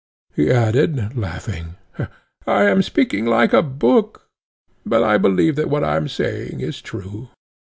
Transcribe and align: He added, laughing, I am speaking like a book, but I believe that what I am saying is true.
He 0.35 0.49
added, 0.49 1.15
laughing, 1.15 1.75
I 2.47 2.63
am 2.63 2.81
speaking 2.81 3.27
like 3.27 3.53
a 3.53 3.61
book, 3.61 4.27
but 4.83 5.03
I 5.03 5.19
believe 5.19 5.55
that 5.57 5.69
what 5.69 5.83
I 5.83 5.95
am 5.95 6.07
saying 6.07 6.59
is 6.59 6.81
true. 6.81 7.29